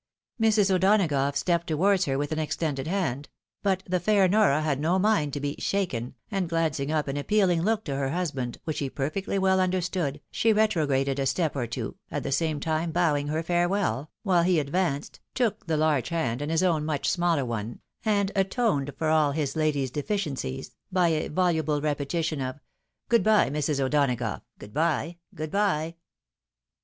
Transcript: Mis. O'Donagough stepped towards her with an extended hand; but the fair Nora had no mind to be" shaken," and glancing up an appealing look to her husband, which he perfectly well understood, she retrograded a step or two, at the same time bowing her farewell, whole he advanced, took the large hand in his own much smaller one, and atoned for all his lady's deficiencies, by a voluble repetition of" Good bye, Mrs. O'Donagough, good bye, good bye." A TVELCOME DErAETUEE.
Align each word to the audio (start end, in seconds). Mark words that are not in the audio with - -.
Mis. 0.39 0.57
O'Donagough 0.57 1.35
stepped 1.35 1.67
towards 1.67 2.05
her 2.05 2.17
with 2.17 2.31
an 2.31 2.39
extended 2.39 2.87
hand; 2.87 3.29
but 3.61 3.83
the 3.85 3.99
fair 3.99 4.27
Nora 4.27 4.61
had 4.63 4.79
no 4.79 4.97
mind 4.97 5.31
to 5.33 5.39
be" 5.39 5.55
shaken," 5.59 6.15
and 6.31 6.49
glancing 6.49 6.91
up 6.91 7.07
an 7.07 7.17
appealing 7.17 7.61
look 7.61 7.83
to 7.83 7.95
her 7.95 8.09
husband, 8.09 8.57
which 8.63 8.79
he 8.79 8.89
perfectly 8.89 9.37
well 9.37 9.59
understood, 9.59 10.19
she 10.31 10.53
retrograded 10.53 11.19
a 11.19 11.27
step 11.27 11.55
or 11.55 11.67
two, 11.67 11.97
at 12.09 12.23
the 12.23 12.31
same 12.31 12.59
time 12.59 12.91
bowing 12.91 13.27
her 13.27 13.43
farewell, 13.43 14.09
whole 14.25 14.41
he 14.41 14.59
advanced, 14.59 15.19
took 15.35 15.67
the 15.67 15.77
large 15.77 16.09
hand 16.09 16.41
in 16.41 16.49
his 16.49 16.63
own 16.63 16.83
much 16.83 17.07
smaller 17.07 17.45
one, 17.45 17.79
and 18.03 18.31
atoned 18.35 18.91
for 18.97 19.07
all 19.09 19.33
his 19.33 19.55
lady's 19.55 19.91
deficiencies, 19.91 20.73
by 20.91 21.09
a 21.09 21.27
voluble 21.27 21.79
repetition 21.79 22.41
of" 22.41 22.59
Good 23.07 23.21
bye, 23.21 23.51
Mrs. 23.51 23.79
O'Donagough, 23.79 24.41
good 24.57 24.73
bye, 24.73 25.17
good 25.35 25.51
bye." 25.51 25.61
A 25.61 25.91
TVELCOME 25.91 25.95
DErAETUEE. 25.95 25.95